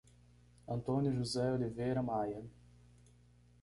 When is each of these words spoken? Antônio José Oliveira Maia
Antônio 0.67 1.13
José 1.13 1.51
Oliveira 1.51 2.01
Maia 2.01 2.43